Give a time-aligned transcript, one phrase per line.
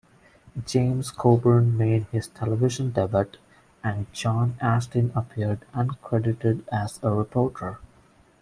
[0.65, 3.33] James Coburn made his television debut,
[3.83, 7.77] and John Astin appeared uncredited as a reporter.